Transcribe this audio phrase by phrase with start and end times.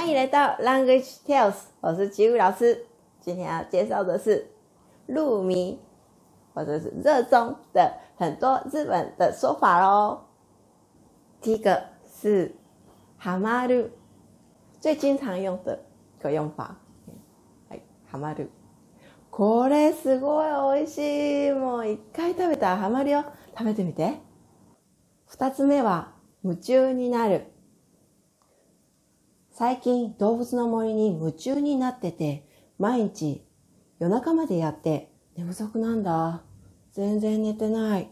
[0.00, 2.86] 欢迎来到 Language Tales，我是吉武老师。
[3.20, 4.46] 今天要介绍的是
[5.06, 5.80] 入迷
[6.54, 10.20] 或者是热衷的很多日本的说法喽。
[11.40, 12.54] 第一个是
[13.20, 13.90] ハマる，
[14.80, 15.78] 最经常用的
[16.18, 16.76] 一个用法。
[17.68, 18.48] はい、ハマる。
[19.30, 21.52] これすごい美味しい。
[21.52, 23.24] もう一回食べたらハマるよ。
[23.56, 24.14] 食べてみて。
[25.26, 26.12] 二つ目は
[26.44, 27.52] 夢中になる。
[29.61, 33.45] 最近動物の森に夢中になってて、毎日
[33.99, 36.41] 夜中までやって寝不足なんだ。
[36.93, 38.09] 全然寝てない。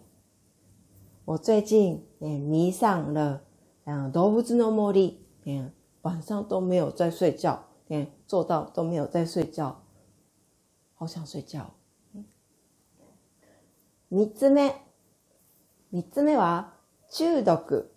[1.26, 3.42] 我最近、ね、迷上了、
[3.88, 5.74] 嗯、動物の森、ね、
[6.04, 9.76] 晚上都没有在睡觉、ね、做到都没有在睡觉。
[10.94, 11.74] 好想睡觉。
[14.12, 14.76] 三つ目。
[15.92, 16.76] 三つ目は
[17.10, 17.90] 中毒。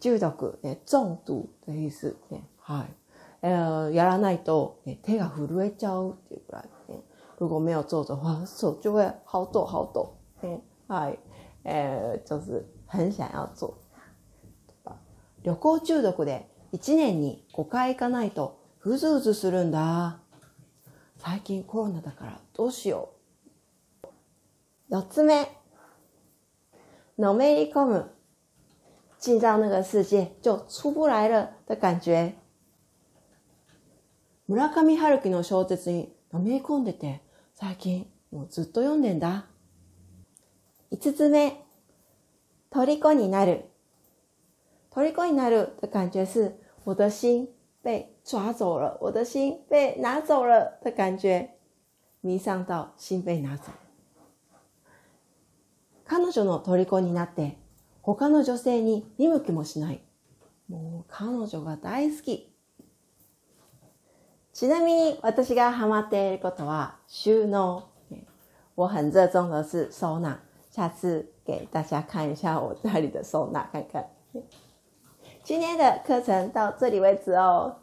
[0.00, 2.14] 中毒、ね、中毒的意思。
[2.28, 2.94] ねはい。
[3.42, 7.02] 呃，やらないと、ね、手が震えちゃうっていうくらい、ね。
[7.38, 10.14] 如果没有做的话，手就会好抖好抖。
[10.40, 11.18] ね、はい。
[11.64, 13.74] 呃，就是很想要做。
[15.42, 20.20] 旅行中毒で1年に5回行かないとうずうずするんだ。
[21.18, 23.10] 最近コロナだからどうしよ
[24.02, 24.08] う。
[24.88, 25.48] 四つ目。
[27.18, 28.10] のめり込む。
[29.18, 32.34] 进到那个世界就出不来了的感觉。
[34.46, 37.22] 村上春樹の小説にのめり込んでて、
[37.54, 39.46] 最近もうずっと読んでんだ。
[40.90, 41.64] 五つ目、
[42.70, 43.64] 虜になる。
[44.90, 47.48] 虜になる的感觉是我的心
[47.82, 51.50] 被抓走了，我的心被拿走了的感觉。
[52.20, 53.70] 迷上到心被拿走。
[56.06, 57.58] 彼女の虜になって
[58.02, 60.02] 他の女性に見向きもしない。
[60.68, 62.53] もう彼女が大好き。
[64.54, 67.82] ちなみに私がハマっていることは収納。
[68.76, 70.38] 我很热衷的是收纳。
[70.70, 74.08] 下次给大家看一下我家里的收纳，看看。
[75.42, 77.78] 今天的课程到这里为止哦。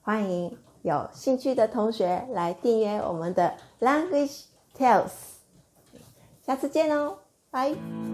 [0.00, 5.10] 欢迎有兴趣的同学来订阅我们的 Language Tales。
[6.42, 7.18] 下次见哦，
[7.50, 8.13] 拜。